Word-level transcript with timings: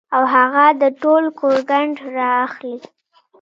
او 0.15 0.23
هغه 0.35 0.65
د 0.81 0.83
ټول 1.01 1.23
کور 1.39 1.57
ګند 1.69 1.95
را 2.15 2.29
اخلي 2.45 2.75